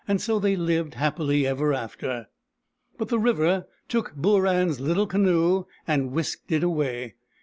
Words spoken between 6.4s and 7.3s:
it away.